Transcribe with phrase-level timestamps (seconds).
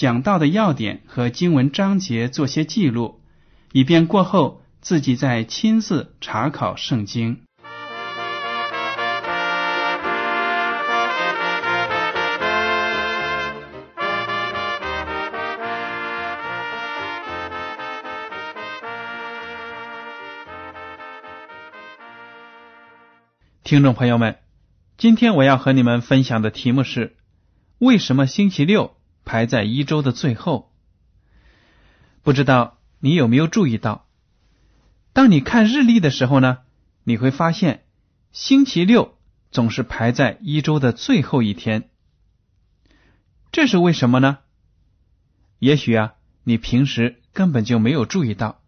[0.00, 3.20] 讲到的要点和经文章节做些记录，
[3.72, 7.42] 以便过后自己再亲自查考圣经。
[23.62, 24.38] 听众朋友们，
[24.96, 27.18] 今天我要和你们分享的题目是：
[27.78, 28.96] 为什么星期六
[29.30, 30.72] 排在一周的最后？
[32.24, 34.08] 不知道你有没有注意到，
[35.12, 36.58] 当你看日历的时候呢，
[37.04, 37.84] 你会发现
[38.32, 39.16] 星期六
[39.52, 41.90] 总是排在一周的最后一天。
[43.52, 44.38] 这是为什么呢？
[45.60, 48.60] 也许啊，你平时根本就没有注意到，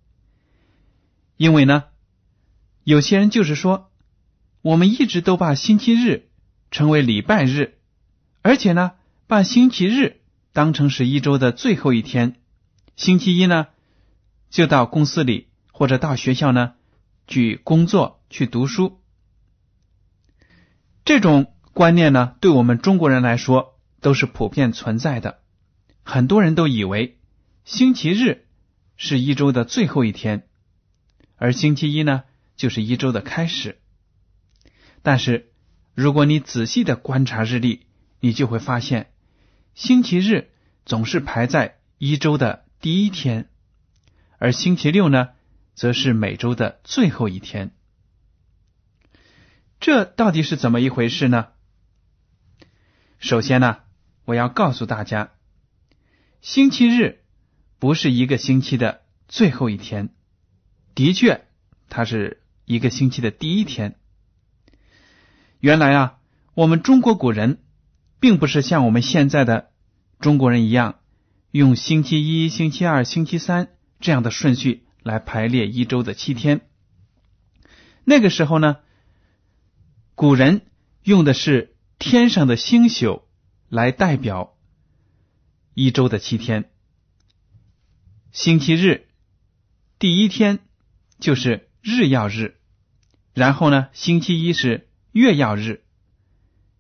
[1.37, 1.87] 因为呢，
[2.85, 3.91] 有些人就是说。
[4.63, 6.29] 我们一直都把星期日
[6.71, 7.79] 称为礼拜日，
[8.43, 8.93] 而且呢，
[9.27, 10.22] 把星期日
[10.53, 12.37] 当成是一周的最后一天。
[12.95, 13.69] 星期一呢，
[14.51, 16.75] 就到公司里或者到学校呢
[17.27, 19.01] 去工作、去读书。
[21.05, 25.41] 这种观念呢，对我们中国人来说都是普遍存在的。
[26.03, 27.19] 很多人都以为
[27.65, 28.47] 星期日
[28.97, 30.49] 是一周的最后一天，
[31.37, 32.25] 而星期一呢，
[32.57, 33.79] 就是一周的开始。
[35.03, 35.53] 但是，
[35.95, 37.87] 如果你仔细的观察日历，
[38.21, 39.12] 你就会发现，
[39.75, 40.51] 星期日
[40.85, 43.49] 总是排在一周的第一天，
[44.39, 45.31] 而星期六呢，
[45.75, 47.75] 则是每周的最后一天。
[49.81, 51.49] 这到底是怎么一回事呢？
[53.19, 53.79] 首先呢，
[54.25, 55.33] 我要告诉大家，
[56.41, 57.25] 星期日
[57.79, 60.11] 不是一个星期的最后一天，
[60.95, 61.47] 的确，
[61.89, 63.97] 它是一个星期的第一天。
[65.61, 66.19] 原来啊，
[66.55, 67.63] 我们中国古人
[68.23, 69.73] 并不是像我们现在的
[70.21, 71.01] 中国人一样，
[71.51, 76.61] 用星期一、星期二、星期三这样的顺序来排列一周的七天。
[78.05, 78.77] 那个时候呢，
[80.15, 80.63] 古人
[81.03, 83.25] 用的是天上的星宿
[83.69, 84.57] 来代表
[85.75, 86.71] 一周的七天。
[88.31, 89.09] 星期日
[89.99, 90.61] 第一天
[91.19, 92.55] 就是日曜日，
[93.35, 94.89] 然后呢，星期一是。
[95.11, 95.83] 月曜日，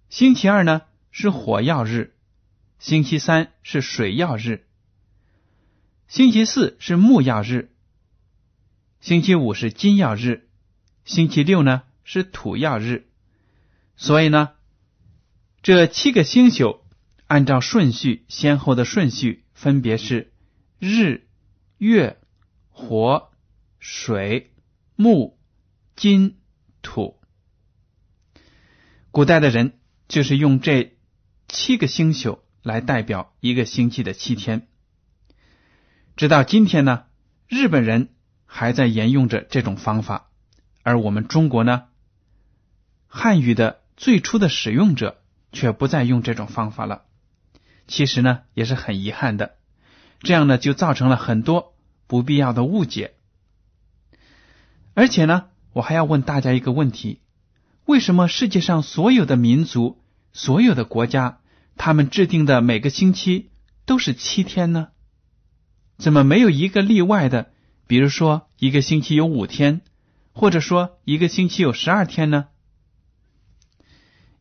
[0.08, 2.14] 星期二呢是火曜日，
[2.78, 4.64] 星期三是水曜日，
[6.08, 7.70] 星期四是木曜日，
[9.00, 10.48] 星期五是金曜日，
[11.04, 13.06] 星期六呢是土曜日。
[13.94, 14.54] 所以呢，
[15.62, 16.80] 这七个星宿
[17.26, 20.32] 按照顺序先后的顺序分别是
[20.78, 21.28] 日、
[21.76, 22.18] 月、
[22.70, 23.30] 火、
[23.78, 24.54] 水、
[24.96, 25.38] 木、
[25.94, 26.38] 金、
[26.80, 27.20] 土。
[29.10, 30.96] 古代的人就是用这
[31.52, 34.66] 七个星宿来代表一个星期的七天，
[36.16, 37.04] 直到今天呢，
[37.46, 38.08] 日本人
[38.46, 40.30] 还在沿用着这种方法，
[40.82, 41.88] 而我们中国呢，
[43.06, 45.20] 汉语的最初的使用者
[45.52, 47.02] 却不再用这种方法了。
[47.86, 49.56] 其实呢，也是很遗憾的，
[50.20, 51.74] 这样呢就造成了很多
[52.06, 53.12] 不必要的误解。
[54.94, 57.20] 而且呢，我还要问大家一个问题。
[57.84, 61.40] 为什么世界上所有的民族、所有的国家，
[61.84, 63.50] 他们制定的每个星期
[63.86, 64.90] 都是七天呢？
[65.98, 67.50] 怎么没有一个例外的？
[67.88, 69.80] 比如说，一个星期有五天，
[70.32, 72.46] 或者说一个星期有十二天呢？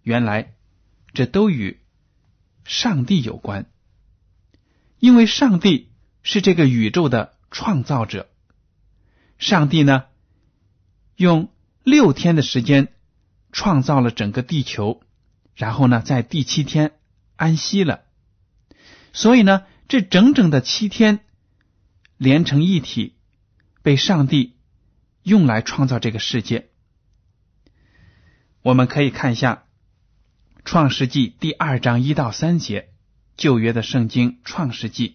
[0.04, 0.54] 原来，
[1.14, 1.80] 这都与
[2.64, 3.66] 上帝有关，
[5.00, 5.90] 因为上帝
[6.22, 8.30] 是这个宇宙的创造者。
[9.40, 10.04] 上帝呢，
[11.16, 11.50] 用
[11.84, 12.94] 六天的时间。
[13.52, 15.02] 创造了整个地球，
[15.56, 16.94] 然后呢，在第七天
[17.42, 18.04] 安息了。
[19.14, 21.22] 所以呢，这整整的七天
[22.18, 23.16] 连成一体，
[23.82, 24.58] 被上帝
[25.24, 26.70] 用来创造这个世界。
[28.62, 29.64] 我们可以看一下
[30.64, 32.94] 《创世纪》第二章一到三节，
[33.38, 35.10] 旧约的圣经《创世纪》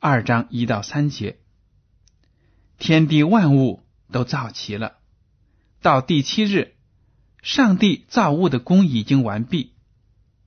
[0.00, 1.38] 二章一到三节，
[2.78, 4.98] 天地万物都造齐了，
[5.82, 6.74] 到第七日，
[7.42, 9.77] 上帝造物的功已经完毕，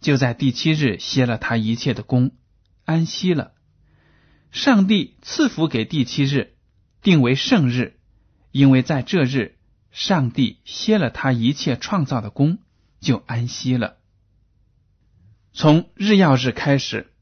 [0.01, 2.31] 就在第七日歇了他一切的功。
[2.83, 3.53] 安息了，
[4.51, 6.55] 上帝赐福给第七日，
[7.01, 7.99] 定为圣日，
[8.51, 9.57] 因为在这日，
[9.91, 12.57] 上帝歇了他一切创造的功，
[12.99, 13.97] 就安息了。
[15.53, 17.13] 从日曜日开始，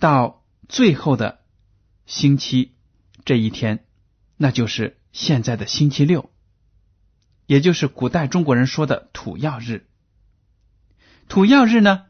[0.00, 1.40] 到最后的
[2.06, 2.74] 星期
[3.24, 3.84] 这一天，
[4.36, 6.30] 那就是现在的星期六，
[7.46, 9.86] 也就是古代中国人说的土曜日。
[11.28, 12.06] 土曜日呢？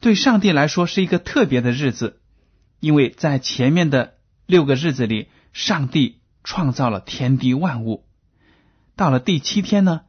[0.00, 2.20] 对上帝来说是一个特别的日子，
[2.78, 4.14] 因为在前面的
[4.46, 8.06] 六个日子里，上帝创造了天地万物。
[8.94, 10.02] 到了第七天呢，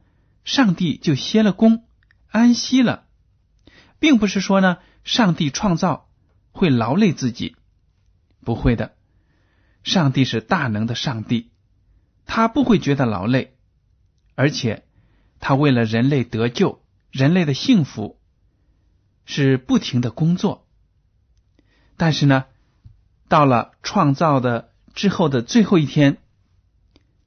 [0.44, 1.84] 上帝就歇了工，
[2.30, 3.06] 安息了，
[3.98, 6.08] 并不是说呢，上帝创造
[6.52, 7.56] 会劳累自己，
[8.44, 8.92] 不会的。
[9.82, 11.50] 上帝是大能的上帝，
[12.24, 13.56] 他不会觉得劳累，
[14.36, 14.84] 而且
[15.40, 16.81] 他为了人类得救、
[17.12, 18.18] 人类的幸福。
[19.24, 20.66] 是不停的工作，
[21.96, 22.46] 但是呢，
[23.28, 26.18] 到了创造的之后的最后一天，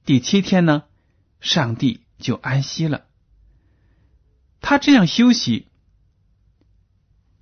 [0.03, 0.83] 第七天呢，
[1.39, 3.05] 上帝就安息了。
[4.59, 5.69] 他这样休息，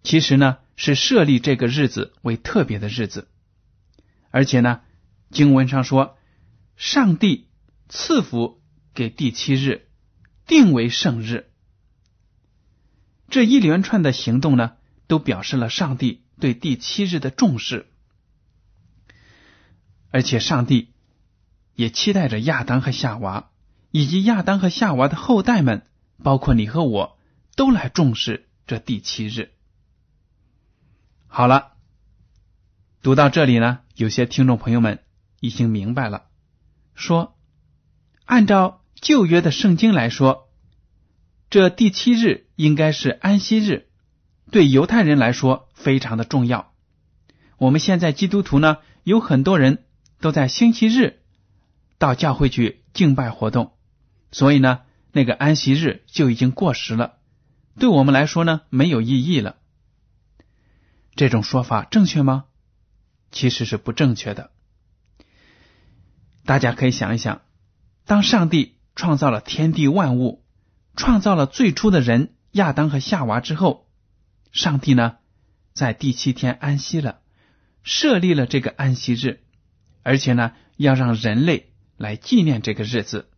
[0.04, 3.28] 其实呢是设立这个日子为特别的日子，
[4.30, 4.82] 而且呢，
[5.32, 6.16] 经文上说，
[6.76, 7.48] 上帝
[7.90, 8.62] 赐福
[8.94, 9.88] 给第七日，
[10.46, 11.52] 定为圣日。
[13.30, 14.74] 这一连串的行动呢，
[15.08, 17.88] 都表示了上帝对第七日的重视，
[20.12, 20.90] 而且上帝
[21.74, 23.50] 也期待着亚当和夏娃，
[23.90, 25.88] 以及亚当和夏娃的后代们，
[26.22, 27.18] 包括你和我，
[27.56, 29.52] 都来重视这第七日。
[31.26, 31.72] 好了，
[33.02, 35.00] 读到这里呢，有些听众朋友们
[35.40, 36.26] 已经明白了，
[36.94, 37.36] 说
[38.26, 40.43] 按照旧约的圣经来说。
[41.54, 43.86] 这第七日应该是安息日，
[44.50, 46.74] 对犹太人来说非常的重要。
[47.60, 49.86] 我们现在基督徒呢，有很多人
[50.20, 51.22] 都在星期日
[52.00, 53.74] 到教会去敬拜活动，
[54.32, 54.80] 所以呢，
[55.12, 57.18] 那个安息日就已经过时了，
[57.78, 59.58] 对我们来说呢，没有意义了。
[61.14, 62.46] 这种说法正确吗？
[63.32, 64.50] 其实是不正确的。
[66.46, 67.44] 大家可以想一想，
[68.08, 70.43] 当上帝创造了天地万物。
[70.96, 73.88] 创造了最初的人亚当和夏娃之后，
[74.52, 75.18] 上帝呢
[75.74, 77.22] 在第七天安息了，
[77.84, 79.40] 设立了这个安息日，
[80.04, 83.30] 而且呢要让人类来纪念这个日子。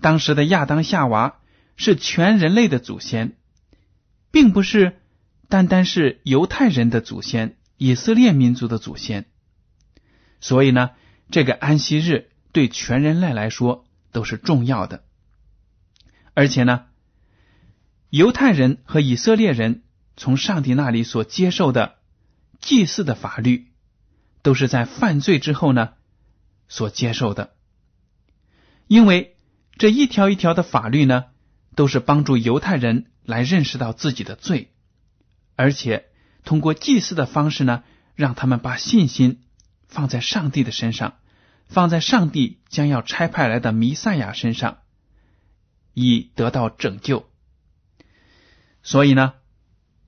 [0.00, 1.38] 当时的亚当夏娃
[1.76, 3.36] 是全人类的祖先，
[4.30, 5.00] 并不是
[5.48, 9.26] 单单是犹太人的祖先、以色列民族的祖先，
[10.40, 10.90] 所以呢
[11.30, 15.04] 这个安息日对全人类来说都是重要的。
[16.36, 16.84] 而且呢，
[18.10, 19.84] 犹太人和以色列人
[20.18, 21.96] 从上帝那里所接受的
[22.60, 23.72] 祭祀的法律，
[24.42, 25.94] 都是在犯罪之后呢
[26.68, 27.54] 所接受的。
[28.86, 29.34] 因为
[29.78, 31.24] 这一条一条的法律呢，
[31.74, 34.74] 都是帮助犹太人来认识到自己的罪，
[35.54, 36.10] 而且
[36.44, 37.82] 通过祭祀的方式呢，
[38.14, 39.40] 让他们把信心
[39.88, 41.14] 放在上帝的身上，
[41.66, 44.80] 放在上帝将要差派来的弥赛亚身上。
[45.98, 47.26] 以得到拯救，
[48.82, 49.32] 所以呢，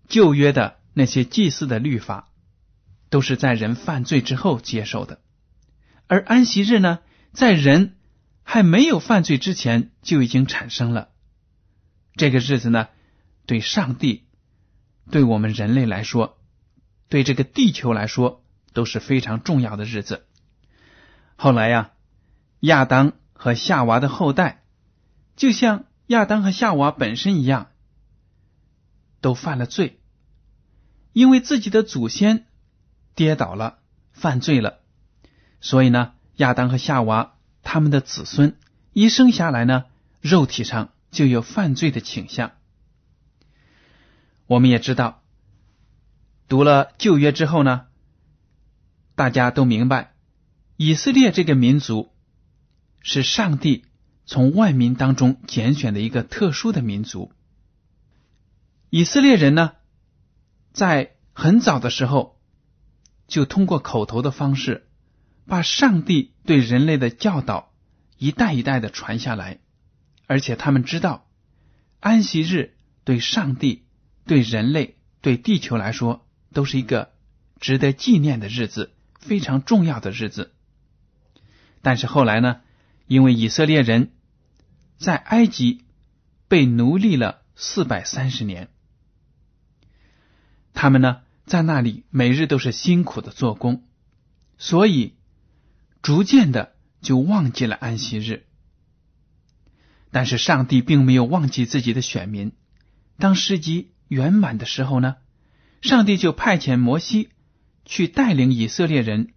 [0.07, 2.29] 旧约的那些祭祀的律法，
[3.09, 5.17] 都是在人犯罪之后接受的；
[6.07, 6.99] 而安息日呢，
[7.33, 7.97] 在人
[8.43, 11.09] 还没有犯罪之前就已经产生了。
[12.17, 12.89] 这个日子呢，
[13.47, 14.27] 对上帝、
[15.11, 16.39] 对我们人类来说，
[17.09, 20.27] 对这个地球来说都是非常重要的日子。
[21.37, 21.93] 后来呀，
[22.61, 24.65] 亚当和夏娃的后代。
[25.39, 27.71] 就像亚当和夏娃本身一样，
[29.21, 30.01] 都犯了罪，
[31.13, 32.47] 因为自己的祖先
[33.15, 33.79] 跌倒了、
[34.11, 34.81] 犯罪了，
[35.61, 38.57] 所以呢，亚当和夏娃他们的子孙
[38.93, 39.85] 一生下来呢，
[40.21, 42.51] 肉体上就有犯罪的倾向。
[44.47, 45.23] 我们也知道，
[46.49, 47.87] 读了旧约之后呢，
[49.15, 50.15] 大家都明白，
[50.77, 52.11] 以色列这个民族
[53.03, 53.85] 是上帝。
[54.29, 57.33] 从万民当中拣选的一个特殊的民族，
[58.91, 59.73] 以色列人呢，
[60.75, 62.39] 在很早的时候
[63.27, 64.87] 就通过口头的方式，
[65.47, 67.73] 把上帝对人类的教导
[68.19, 69.61] 一代一代的传下来，
[70.27, 71.27] 而且他们知道
[72.01, 73.87] 安息日对上帝、
[74.27, 77.13] 对人类、对地球来说都是一个
[77.61, 80.53] 值得纪念的日子，非常重要的日子。
[81.81, 82.61] 但是后来呢，
[83.07, 84.11] 因为以色列人
[84.99, 85.85] 在埃及
[86.49, 88.69] 被奴隶了四百三十年，
[90.75, 93.85] 他们呢在那里每日都是辛苦的做工，
[94.59, 95.15] 所以
[96.03, 98.45] 逐渐的就忘记了安息日。
[100.11, 102.53] 但是上帝并没有忘记自己的选民。
[103.19, 105.17] 当时机圆满的时候呢，
[105.81, 107.31] 上帝就派遣摩西
[107.85, 109.35] 去带领以色列人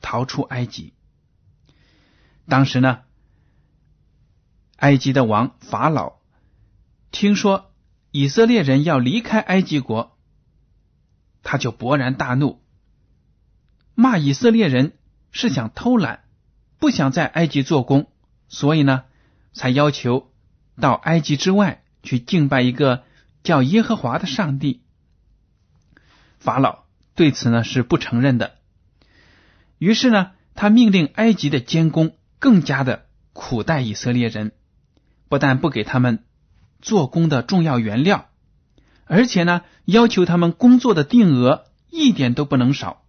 [0.00, 0.94] 逃出埃及。
[2.46, 3.00] 当时呢，
[4.84, 6.16] 埃及的王法老
[7.10, 7.72] 听说
[8.10, 10.18] 以色列人要离开埃及国，
[11.42, 12.60] 他就勃然大怒，
[13.94, 14.92] 骂以色列人
[15.32, 16.24] 是想偷懒，
[16.78, 18.08] 不想在埃及做工，
[18.48, 19.04] 所以呢，
[19.54, 20.30] 才要求
[20.78, 23.04] 到埃及之外去敬拜一个
[23.42, 24.82] 叫耶和华的上帝。
[26.38, 28.58] 法老对此呢是不承认的，
[29.78, 32.18] 于是呢，他命令埃及的监工。
[32.38, 34.52] 更加的苦待以色列人，
[35.34, 36.22] 不但不给他们
[36.80, 38.28] 做工的重要原料，
[39.04, 43.02] 而且呢，要求他们工作的定额一点都不能少。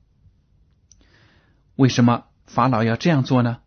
[1.76, 3.60] 为什么法老要这样做呢？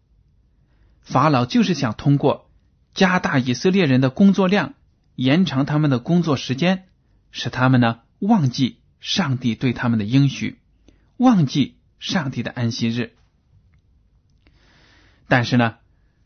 [1.02, 2.50] 法老就是想通过
[2.94, 4.74] 加大以色列人的工作量，
[5.14, 6.88] 延长他们的工作时间，
[7.30, 10.58] 使他们呢忘记上帝对他们的应许，
[11.16, 13.14] 忘记上帝的安息日。
[15.28, 15.76] 但是呢，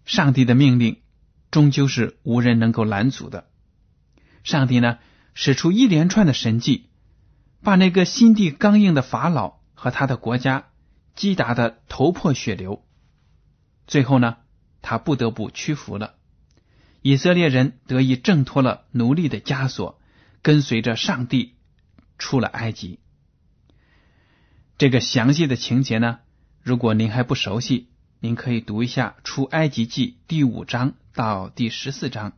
[0.07, 1.02] 上帝的命令
[1.53, 3.49] 终究是无人能够拦阻的。
[4.43, 4.99] 上帝呢，
[5.35, 6.89] 使出一连串的神迹，
[7.63, 10.71] 把那个心地刚硬的法老和他的国家
[11.15, 12.85] 击打的头破血流。
[13.87, 14.39] 最后呢，
[14.81, 16.15] 他不得不屈服了。
[17.03, 20.01] 以色列人得以挣脱了奴隶的枷锁，
[20.41, 21.57] 跟随着上帝
[22.17, 22.99] 出了埃及。
[24.79, 26.21] 这个详细的情节呢，
[26.63, 27.92] 如果您还不熟悉。
[28.25, 32.35] 您可以读一下《出埃及记》第五章到第十四章。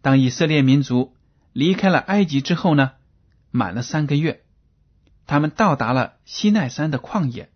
[0.00, 1.14] 当以色列民族
[1.52, 2.92] 离开了埃及之后呢，
[3.50, 4.42] 满了三个月，
[5.26, 7.50] 他们到达了西奈山的旷野。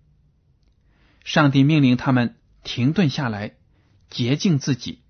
[1.25, 3.55] 上帝命令他们停顿下来，
[4.11, 5.01] 洁净自己，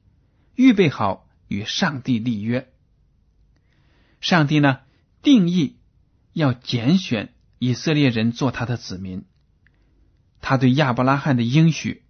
[0.54, 2.72] 预备好与上帝立约。
[4.20, 4.82] 上帝呢，
[5.20, 5.78] 定义
[6.32, 9.24] 要拣选以色列人做他的子民。
[10.40, 12.04] 他对亚伯拉罕的应许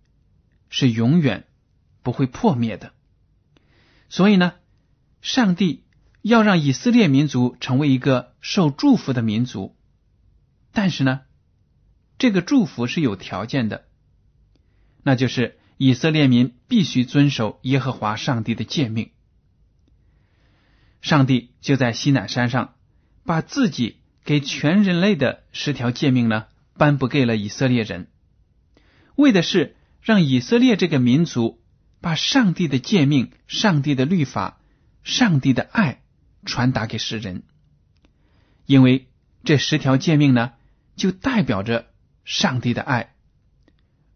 [0.70, 1.46] 是永远
[2.02, 2.92] 不会破灭的，
[4.08, 4.54] 所以呢，
[5.20, 5.84] 上帝
[6.22, 9.76] 要让以色列民族成为一个受祝福的民族，
[10.72, 11.22] 但是呢，
[12.18, 13.86] 这个祝福是有条件的，
[15.02, 19.10] 那就是以色列民必须遵守耶和华上帝的诫命。
[21.00, 22.74] 上帝就在西乃山上
[23.24, 28.08] 把自己给全人类的十条诫命呢颁布给了以色列人。
[29.18, 31.60] 为的是让以色列这个民族
[32.00, 34.60] 把上帝的诫命、上帝的律法、
[35.02, 36.02] 上帝的爱
[36.44, 37.42] 传达给世人，
[38.64, 39.08] 因为
[39.42, 40.52] 这十条诫命呢，
[40.94, 41.88] 就代表着
[42.24, 43.16] 上帝的爱。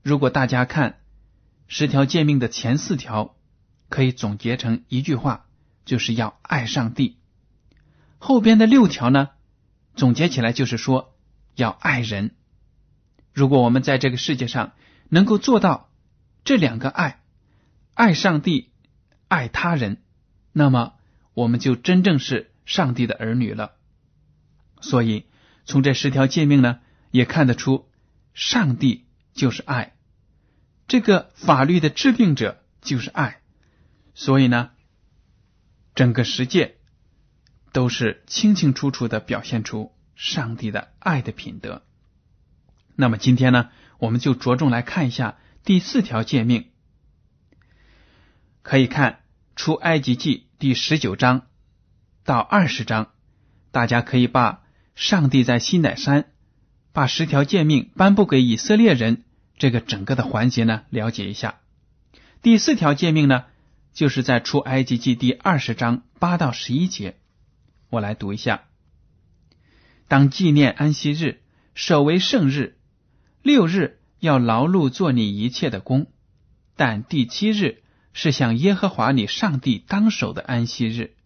[0.05, 1.01] 如果大家看
[1.67, 3.35] 十条诫命的前四条，
[3.89, 5.47] 可以总结成一句话，
[5.85, 7.17] 就是要爱上帝；
[8.19, 9.31] 后边的六条呢，
[9.97, 11.17] 总结起来就是说
[11.57, 12.37] 要爱人。
[13.33, 14.75] 如果我们在这个世界上，
[15.15, 15.91] 能够做到
[16.43, 17.21] 这两个爱，
[17.93, 18.71] 爱上帝，
[19.29, 19.99] 爱他人，
[20.53, 20.95] 那么
[21.35, 23.73] 我们就真正是上帝的儿女了。
[24.81, 25.27] 所以，
[25.67, 27.91] 从这十条诫命呢，也看得出，
[28.33, 29.05] 上帝
[29.35, 29.93] 就是爱，
[30.89, 33.43] 这个法律的制定者就是爱。
[34.15, 34.71] 所以呢，
[35.95, 36.77] 整个世界
[37.73, 41.83] 都是清清楚楚的表现出上帝的爱的品德。
[42.97, 43.69] 那么今天呢？
[44.03, 46.73] 我们就着重来看一下第四条诫命，
[48.63, 49.21] 可以看
[49.55, 51.47] 出埃及记第十九章
[52.25, 53.13] 到二十章，
[53.71, 54.65] 大家可以把
[54.97, 56.33] 上帝在西乃山
[56.93, 59.23] 把十条诫命颁布给以色列人
[59.57, 61.61] 这个整个的环节呢了解一下。
[62.43, 63.45] 第四条诫命呢，
[63.93, 67.19] 就是在出埃及记第二十章八到十一节，
[67.89, 68.65] 我来读一下：
[70.09, 71.41] 当纪念安息日，
[71.77, 72.79] 守为圣日。
[73.43, 76.07] 六日要劳碌做你一切的工，
[76.77, 77.83] 但第七日
[78.13, 81.17] 是向耶和华你上帝当守的安息日。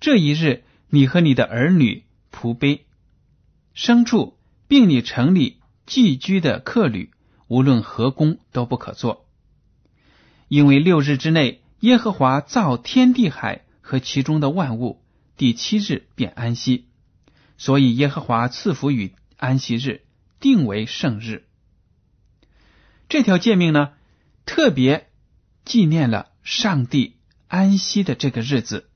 [0.00, 2.86] 这一日，你和你的儿女、仆婢、
[3.76, 7.10] 牲畜，并你城里寄居的客旅，
[7.48, 9.26] 无论何工都不可做，
[10.48, 15.02] 因为六日之内，耶和华造天地海和其中的万物，
[15.36, 16.86] 第七日便安息，
[17.58, 20.00] 所以耶和华赐福与安息日，
[20.42, 21.46] 定为圣日。
[23.08, 23.92] 这条诫命呢，
[24.44, 25.08] 特别
[25.64, 28.90] 纪念了上帝安息的这个日子，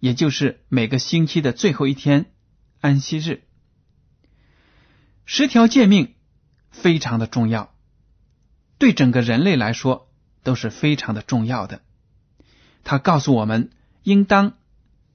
[0.00, 2.32] 也就是每个星期的最后一天，
[2.80, 3.44] 安息日。
[5.24, 6.16] 十条诫命
[6.72, 7.72] 非常的重要，
[8.78, 10.10] 对整个人类来说
[10.42, 11.80] 都是非常的重要的。
[12.82, 13.70] 他告诉我们，
[14.02, 14.54] 应当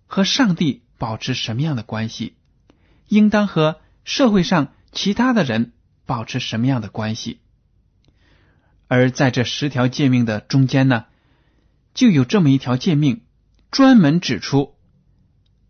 [0.05, 2.37] 和上帝保持什么样的关系，
[3.09, 5.73] 应当和社会上其他的人
[6.07, 7.39] 保持什么样的关系。
[8.87, 11.05] 而在这十条诫命的中间呢，
[11.93, 13.21] 就有这么一条诫命，
[13.69, 14.73] 专门指出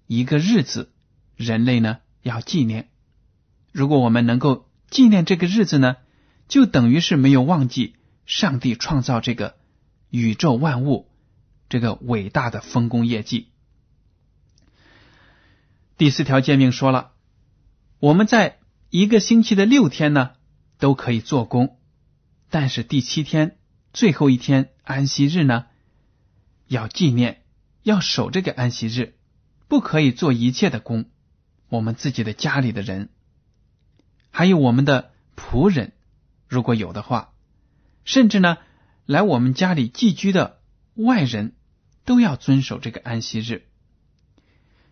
[0.06, 0.94] 一个日子，
[1.36, 2.88] 人类呢要纪念。
[3.74, 5.98] 如果我们能够纪念这个日子呢，
[6.48, 9.58] 就等于是没有忘记上帝创造这个
[10.10, 11.12] 宇宙万物
[11.68, 13.50] 这个伟大的丰功业绩。
[15.98, 17.12] 第四条诫命说了，
[18.00, 20.32] 我们在一个星期的六天呢
[20.80, 21.78] 都可以做工，
[22.50, 23.58] 但是第七天
[23.92, 25.66] 最后一天安息日呢，
[26.68, 27.44] 要纪念，
[27.84, 29.16] 要守这个安息日，
[29.68, 31.06] 不可以做一切的工。
[31.70, 33.10] 我们自己的家里的人。
[34.32, 35.94] 还有我们的仆人，
[36.48, 37.34] 如果有的话，
[38.06, 38.58] 甚至呢，
[39.06, 40.60] 来我们家里寄居的
[40.94, 41.56] 外人，
[42.06, 43.68] 都要遵守这个安息日。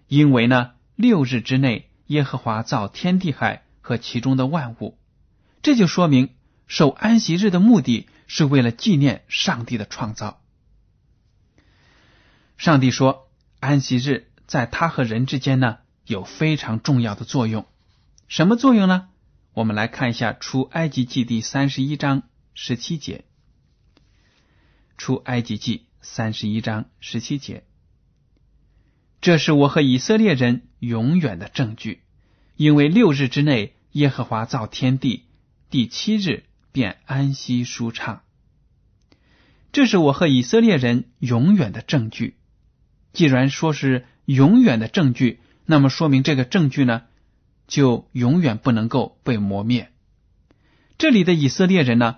[0.08, 4.98] 因为呢，六日之内，耶和华造天地海和其中的万物，
[5.62, 6.34] 这就说明
[6.66, 10.42] 守安息日的目的是为了纪念上帝的创造。
[12.58, 17.68] 上帝说，安息日在他和人之间呢，有非常重要的作用。
[18.28, 19.10] 什么作用呢？
[19.54, 22.24] 我们来看一下《出埃及记》第三十一章
[22.56, 23.26] 十七节，
[24.98, 27.64] 《出埃及记》三十一章十七节，
[29.22, 32.02] 这是我和以色列人永远的证据，
[32.56, 35.24] 因为六日之内，耶和华造天地，
[35.70, 38.24] 第七日便安息舒畅。
[39.72, 42.36] 这是我和以色列人永远的证据。
[43.14, 47.04] 既然说是永远的证据，那么说明这个证据呢？
[47.68, 49.94] 就永远不能够被磨灭。
[50.98, 52.18] 这里的以色列人呢，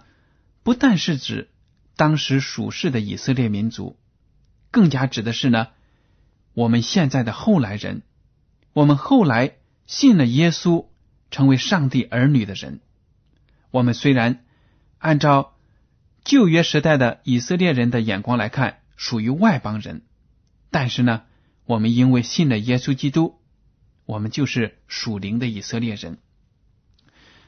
[0.64, 1.52] 不但是指
[1.96, 4.00] 当时属世的以色列民族，
[4.72, 5.68] 更加指的是呢，
[6.56, 8.02] 我们现在的后来人，
[8.74, 10.88] 我们后来信了耶稣，
[11.32, 12.80] 成为上帝儿女的人。
[13.72, 14.46] 我们虽然
[14.98, 15.56] 按照
[16.24, 20.04] 旧约时代的以色列人的眼光来看，属于外邦人，
[20.72, 21.24] 但是呢，
[21.66, 23.40] 我们因为信了耶稣基督。
[24.06, 26.20] 我们就是属灵的以色列人。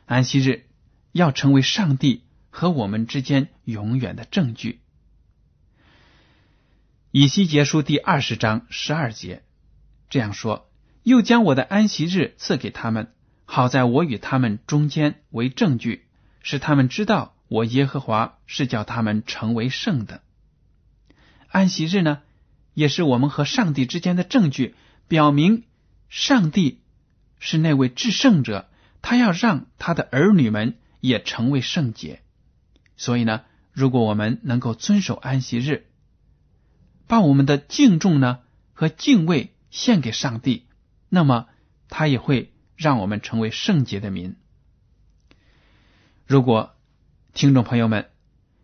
[0.05, 0.65] 安息日
[1.13, 4.81] 要成为上帝和我们之间永远的证据。
[7.11, 9.41] 以西结书第二十章十二节
[10.09, 10.69] 这样说
[11.03, 13.13] ：“又将我的安息日赐给他们，
[13.51, 16.05] 好在我与他们中间为证据，
[16.43, 20.21] 使他们知道我耶和华是叫他们成为圣的。”
[21.49, 22.21] 安息日呢，
[22.75, 24.75] 也是我们和上帝之间的证据，
[25.07, 25.63] 表明。
[26.09, 26.81] 上帝
[27.39, 28.69] 是那位至圣者，
[29.01, 32.21] 他要让他的儿女们也成为圣洁。
[32.97, 35.87] 所以呢，如果我们能够遵守安息日，
[37.07, 38.41] 把我们的敬重呢
[38.73, 40.67] 和敬畏献给上帝，
[41.09, 41.47] 那么
[41.89, 44.37] 他也会让我们成为圣洁的民。
[46.25, 46.77] 如果
[47.33, 48.09] 听众朋友们，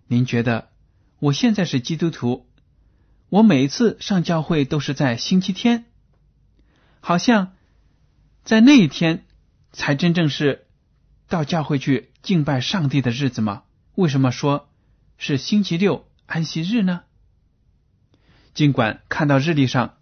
[0.07, 0.69] 您觉得
[1.19, 2.47] 我现在是基督徒，
[3.27, 5.83] 我每次上教会都是在星期天。
[7.01, 7.55] 好像
[8.45, 9.25] 在那一天
[9.73, 10.65] 才真正是
[11.27, 13.63] 到教会去敬拜上帝的日子吗？
[13.95, 14.69] 为什么说
[15.17, 17.03] 是星期六安息日呢？
[18.53, 19.97] 尽管看到日历上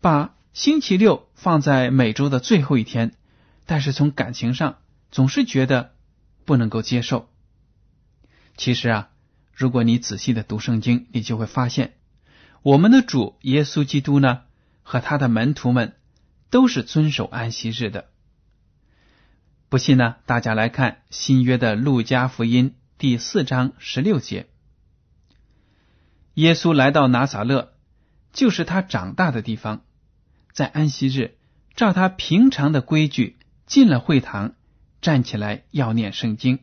[0.00, 3.14] 把星期六放在每周的最后一天，
[3.66, 4.78] 但是从感情上
[5.10, 5.94] 总是觉得
[6.44, 7.28] 不能够接受。
[8.56, 9.10] 其实啊，
[9.54, 11.94] 如果你仔细的读圣经，你就会发现，
[12.62, 14.42] 我们的主耶稣基督呢
[14.82, 15.96] 和他的门徒们。
[16.52, 18.10] 都是遵守安息日的。
[19.70, 20.16] 不信呢？
[20.26, 24.48] 大家来看新约的路加福音第四章十六节。
[26.34, 27.72] 耶稣来到拿撒勒，
[28.34, 29.82] 就是他长大的地方，
[30.52, 31.38] 在安息日，
[31.74, 33.38] 照他平常的规矩
[33.72, 34.52] 进了会堂，
[35.00, 36.58] 站起来要念圣经。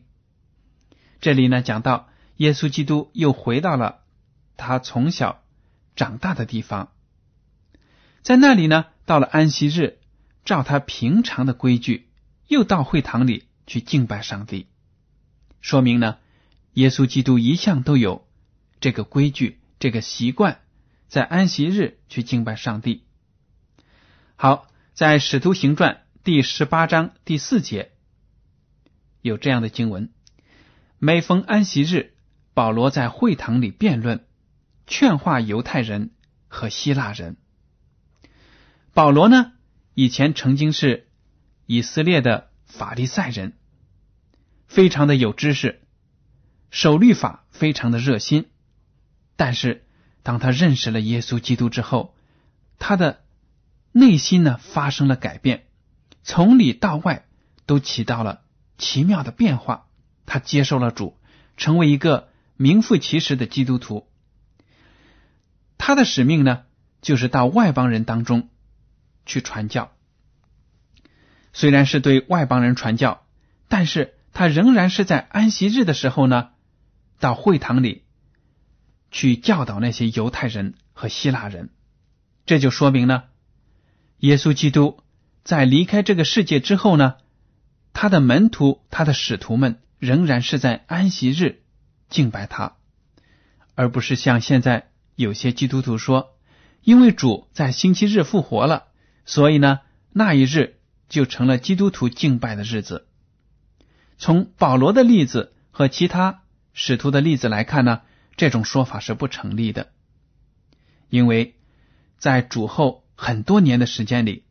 [1.20, 4.02] 这里呢，讲到耶稣基督又回到了
[4.56, 5.42] 他从小
[5.96, 6.92] 长大的地方，
[8.22, 8.86] 在那里呢。
[9.06, 9.98] 到了安息日，
[10.44, 12.10] 照他平常的规矩，
[12.46, 14.68] 又到会堂里去敬拜上帝。
[15.60, 16.18] 说明呢，
[16.74, 18.24] 耶稣基督一向都有
[18.78, 20.60] 这个规矩、这个习惯，
[21.08, 23.02] 在安息日去敬拜上帝。
[24.36, 27.92] 好，在《使徒行传》第十八章第四节
[29.22, 30.12] 有这样的经文：
[30.98, 32.12] 每逢安息日，
[32.52, 34.26] 保罗在会堂里辩论，
[34.86, 36.10] 劝化犹太人
[36.46, 37.38] 和希腊人。
[38.92, 39.52] 保罗呢，
[39.94, 41.08] 以前曾经是
[41.64, 43.54] 以色列的法利赛人，
[44.66, 45.80] 非常的有知识，
[46.70, 48.50] 守律法非常的热心。
[49.36, 49.86] 但是，
[50.22, 52.14] 当他认识了耶稣基督之后，
[52.78, 53.24] 他的
[53.92, 55.64] 内心呢发生了改变，
[56.22, 57.26] 从里到外
[57.66, 58.42] 都起到了
[58.78, 59.86] 奇妙的变化。
[60.26, 61.16] 他接受了主，
[61.56, 64.08] 成为一个名副其实的基督徒。
[65.78, 66.62] 他的使命呢，
[67.02, 68.48] 就是到外邦人当中。
[69.26, 69.92] 去传教，
[71.52, 73.24] 虽然是对外邦人传教，
[73.68, 76.48] 但是他仍然是在安息日的时候呢，
[77.20, 78.02] 到会堂里
[79.12, 81.68] 去教导那些犹太人和希腊人。
[82.44, 83.24] 这就说明呢，
[84.18, 85.00] 耶稣基督
[85.42, 87.16] 在离开这个世界之后呢，
[87.92, 91.62] 他的门徒、他的使徒们仍然是在安息日
[92.08, 92.76] 敬拜他，
[93.74, 96.36] 而不是像现在有些基督徒说，
[96.82, 98.88] 因为主在星期日复活了。
[99.26, 99.80] 所以呢，
[100.12, 103.06] 那一日就成了基督徒敬拜的日子。
[104.18, 108.00] 从保罗的例子和其他使徒的例子来看呢，
[108.36, 109.92] 这种说法是不成立的。
[111.08, 111.56] 因为
[112.18, 114.44] 在主后很多年的时间里，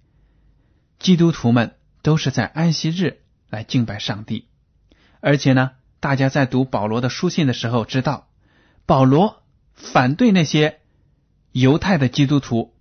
[0.99, 4.47] 基督徒们都是在安息日来敬拜上帝。
[5.19, 8.29] 而且呢，大家在读保罗的书信的时候，知道
[8.85, 9.41] 保罗
[9.73, 10.81] 反对那些
[11.51, 12.75] 犹太的基督徒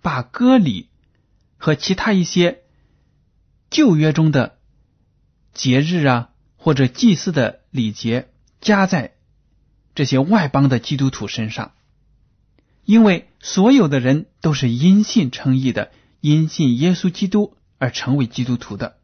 [0.00, 0.88] 把割礼。
[1.56, 2.64] 和其他一些
[3.70, 4.58] 旧约中的
[5.54, 8.28] 节日啊，或者祭祀的礼节，
[8.60, 9.14] 加在
[9.94, 11.72] 这些外邦的基督徒身上，
[12.84, 18.98] 因为所有的人都是因信称义的，因信耶稣基督而成为基督徒的，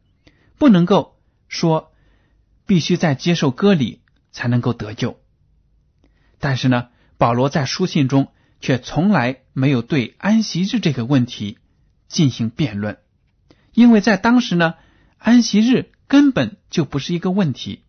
[0.57, 1.91] 不能够说
[2.65, 5.19] 必须在接受割礼才能够得救。
[6.39, 11.57] 但是呢，保罗在书信中却从来没有对安息日这个问题。
[12.11, 12.97] 进行辩论，
[13.73, 14.73] 因为在当时呢，
[15.17, 17.85] 安息日根本就不是一个问题。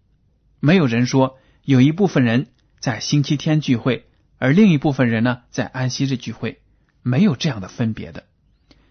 [0.60, 4.06] 没有人说有一部分人在星期天聚会，
[4.38, 6.62] 而另一部分人呢在安息日聚会，
[7.02, 8.22] 没有这样的分别的。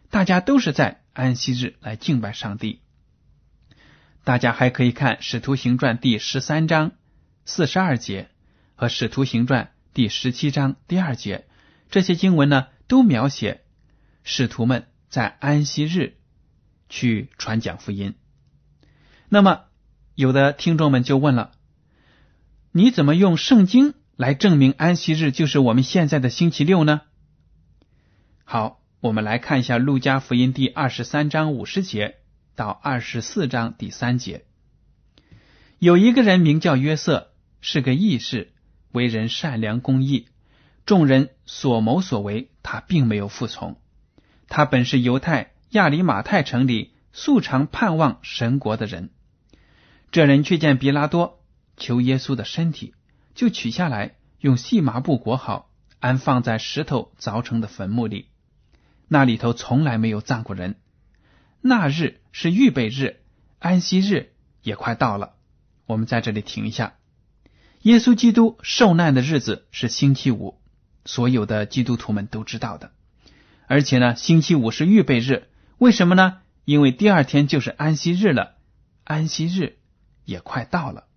[0.09, 2.81] 大家都是在安息日来敬拜上帝。
[4.23, 6.91] 大家还可以看《使徒行传》第十三章
[7.45, 8.29] 四十二节
[8.75, 11.47] 和《使徒行传》第十七章第二节，
[11.89, 13.61] 这些经文呢都描写
[14.23, 14.87] 使徒们。
[15.11, 16.15] 在安息日
[16.87, 18.15] 去传讲福音，
[19.27, 19.65] 那么
[20.15, 21.51] 有的听众们就问了：
[22.71, 27.01] 你怎么用圣经来证明安息日就是我们现在的星期六呢？
[28.45, 32.17] 好，我们来看一下《路加福音》第二十三章五十节
[32.55, 34.45] 到二十四章第三节。
[35.79, 38.51] 有一个人名叫约瑟，是个义士，
[38.91, 40.27] 为人善良公义，
[40.85, 43.81] 众人所谋所为，他并没有服从。
[44.47, 49.09] 他本是犹太亚里马泰城里素常盼望神国的人，
[50.11, 51.39] 这人去见比拉多
[51.75, 52.93] 求耶稣的身体，
[53.33, 58.27] 就取下来用细麻布裹好，安放在石头凿成的坟墓里。
[59.13, 60.77] 那里头从来没有葬过人。
[61.59, 63.19] 那日是预备日，
[63.59, 65.33] 安息日也快到了。
[65.85, 66.93] 我们在这里停一下。
[67.81, 70.61] 耶稣基督受难的日子是星期五，
[71.03, 72.93] 所有的基督徒们都知道的。
[73.67, 76.39] 而且呢，星期五是预备日，为什么呢？
[76.63, 78.55] 因为第二天就是安息日了，
[79.03, 79.77] 安息日
[80.23, 81.07] 也快到了，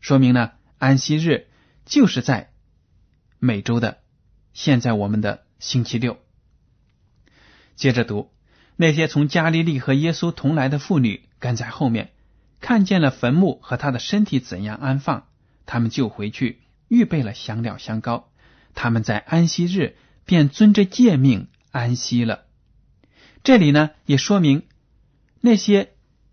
[0.00, 1.48] 说明呢，安息日
[1.84, 2.50] 就是在
[3.38, 3.98] 每周的
[4.54, 6.16] 现在我们的星期六。
[7.76, 8.30] 接着读，
[8.74, 12.10] 那些从加利利和耶稣同来的妇女跟在后面，
[12.60, 15.28] 看见了坟墓和他的身体怎样安放，
[15.66, 18.28] 他们就回去预备了香料香膏，
[18.74, 21.46] 他们在安息日便遵着诫命。
[21.72, 22.46] 安息了。
[23.44, 24.62] 这里呢，也说明
[25.42, 25.92] 那些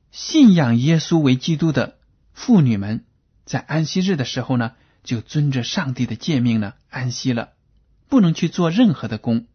[0.10, 1.98] 信仰耶稣为基督的
[2.32, 3.04] 妇女们，
[3.44, 4.72] 在安息日的时候呢，
[5.04, 7.50] 就遵着上帝的诫命呢安息了，
[8.08, 9.48] 不能去做任何的工，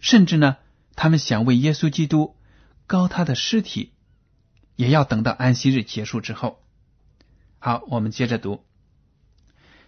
[0.00, 0.56] 甚至呢，
[0.96, 2.34] 他们想为耶稣基督
[2.88, 3.92] 高他的尸体，
[4.74, 6.58] 也要等到安息日结束之后。
[7.60, 8.64] 好，我们接着读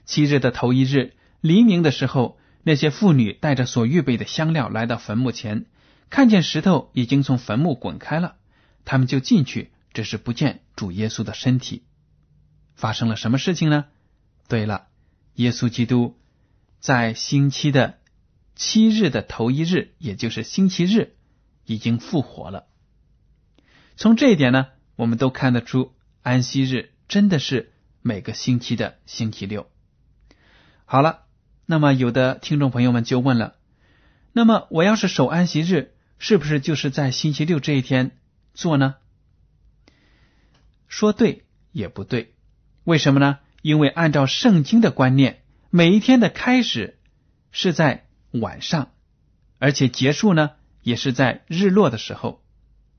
[0.05, 2.39] 七日的头一日黎明的时候。
[2.65, 5.65] 那些妇女带着所预备的香料来到坟墓前，
[6.11, 8.37] 看见石头已经从坟墓滚开了，
[8.85, 11.85] 他们就进去，只是不见主耶稣的身体。
[12.75, 13.87] 发生了什么事情呢？
[14.49, 14.89] 对了，
[15.35, 16.19] 耶稣基督
[16.79, 17.99] 在星期的
[18.59, 21.15] 七日的头一日，也就是星期日，
[21.65, 22.67] 已经复活了。
[23.97, 24.67] 从这一点呢，
[24.97, 29.71] 我们都看得出，安息日真的是每个星期的星期六。
[30.85, 31.21] 好了，
[31.67, 33.55] 那么有的听众朋友们就问了：
[34.33, 38.19] 那么我要是守安息日，是不是就是在星期六这一天
[38.55, 38.97] 做呢？
[40.89, 42.35] 说对也不对，
[42.83, 43.39] 为什么呢？
[43.63, 46.99] 因为按照圣经的观念，每一天的开始
[47.53, 48.91] 是在晚上，
[49.59, 52.45] 而且结束呢也是在日落的时候。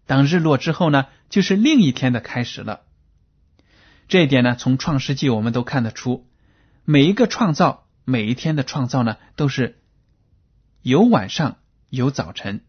[0.06, 2.82] 当日落之后呢，就是另一天的开始了。
[4.08, 6.28] 这一点呢，从创世纪我们都看得出，
[6.84, 9.84] 每一个创造，每一天的创造呢，都是
[10.82, 11.58] 有晚上
[11.90, 12.66] 有早晨。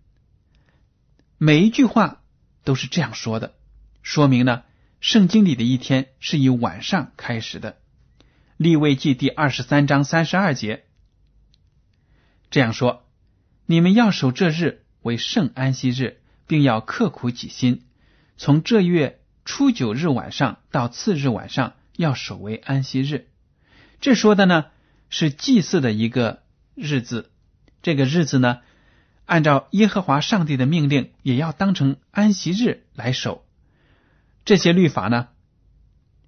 [1.38, 2.20] 每一句话
[2.64, 3.54] 都是这样说的，
[4.02, 4.64] 说明呢，
[5.00, 7.78] 圣经里的一天是以晚上开始的。
[8.58, 10.84] 立位记第二十三章三十二节
[12.50, 13.06] 这样说
[13.66, 16.18] ：“你们要守这日为圣安息日。”
[16.50, 17.84] 并要刻苦己心，
[18.36, 23.28] 从这月初九日晚上到次日晚上要守为安息日。
[24.00, 24.66] 这说的呢
[25.10, 26.42] 是祭祀的一个
[26.74, 27.30] 日子，
[27.82, 28.62] 这个日子呢
[29.26, 33.46] 按照耶和华上帝的命令，也要当成安息日来守。
[34.44, 35.28] 这些律法呢，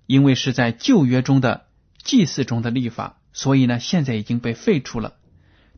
[0.07, 1.67] 因为是在旧约中的
[1.99, 5.17] 祭祀中的律法，所以呢现在已经被废除了。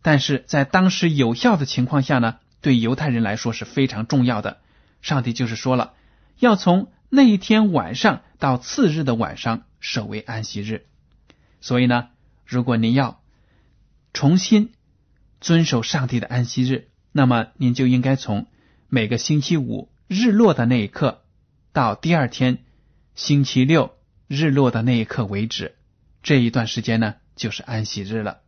[0.05, 2.37] 但是在当时有效的情况下呢。
[2.64, 4.62] 对犹太人来说是非常重要的。
[5.03, 5.93] 上帝就是说了，
[6.38, 10.87] 要从那一天晚上到次日的晚上守为安息日。
[11.61, 12.09] 所以呢，
[12.47, 13.21] 如果您要
[14.14, 14.73] 重新
[15.43, 18.47] 遵守上帝的安息日，那么您就应该从
[18.88, 21.23] 每个星期五日落的那一刻
[21.75, 22.64] 到第二天
[23.14, 23.95] 星期六
[24.27, 25.77] 日落的那一刻为止，
[26.23, 28.43] 这一段时间呢就是安息日了。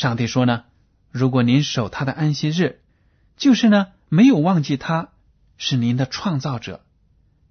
[0.00, 0.64] 上帝说呢，
[1.10, 2.80] 如果您守他的安息日，
[3.36, 5.12] 就是呢，没有忘记他
[5.58, 6.86] 是您的创造者，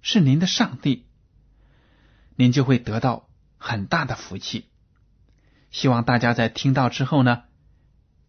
[0.02, 1.06] 是您的上帝，
[2.34, 4.68] 您就会得到很大的福气。
[5.70, 7.44] 希望大家在听到之后呢，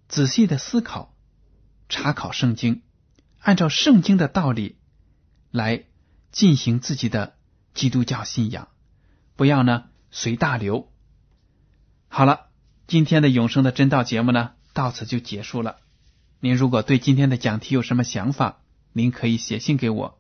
[0.08, 1.16] 仔细的思考、
[1.90, 2.84] 查考圣经，
[3.40, 4.78] 按照圣经的道理
[5.50, 5.86] 来
[6.32, 7.34] 进行自己的
[7.74, 8.68] 基督教信仰，
[9.36, 10.92] 不要呢随大流。
[12.08, 12.51] 好了，
[12.92, 15.78] 今天的永生的真道节目呢，到此就结束了。
[16.42, 18.58] 您如果对今天的讲题有什么想法，
[18.92, 20.20] 您可以写信给我。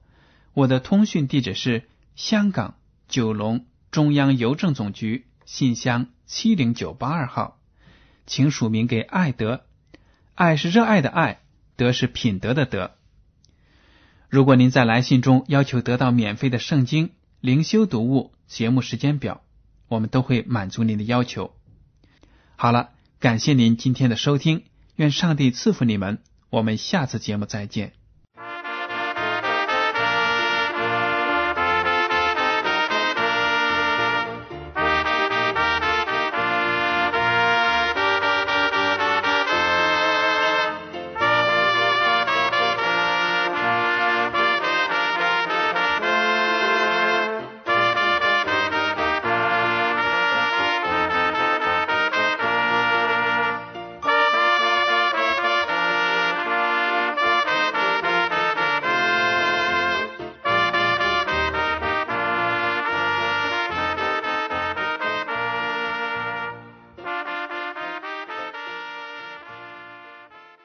[0.53, 2.75] 我的通讯地址是香港
[3.09, 7.59] 九龙中央邮政总局信箱七零九八二号，
[8.25, 9.65] 请署名给爱德。
[10.33, 11.41] 爱是热爱的爱，
[11.75, 12.91] 德是品德的德。
[14.29, 17.09] 如果您在来信中要求得到免费的圣经
[17.41, 19.41] 灵修读物、节目时间表，
[19.89, 21.53] 我们都会满足您的要求。
[22.61, 24.65] 好了，感谢您今天的收听。
[24.95, 26.19] 愿上帝赐福你们，
[26.51, 27.93] 我们下次节目再见。